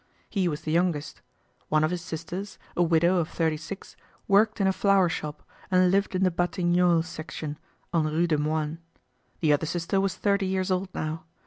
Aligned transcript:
He 0.27 0.47
was 0.47 0.61
the 0.61 0.71
youngest. 0.71 1.21
One 1.69 1.83
of 1.83 1.91
his 1.91 2.01
sisters, 2.01 2.57
a 2.75 2.81
widow 2.81 3.17
of 3.19 3.29
thirty 3.29 3.55
six, 3.55 3.95
worked 4.27 4.59
in 4.59 4.65
a 4.65 4.73
flower 4.73 5.09
shop 5.09 5.43
and 5.69 5.91
lived 5.91 6.15
in 6.15 6.23
the 6.23 6.31
Batignolles 6.31 7.05
section, 7.07 7.59
on 7.93 8.05
Rue 8.07 8.25
des 8.25 8.37
Moines. 8.37 8.79
The 9.41 9.53
other 9.53 9.67
sister 9.67 10.01
was 10.01 10.15
thirty 10.15 10.47
years 10.47 10.71
old 10.71 10.89
now. 10.95 11.25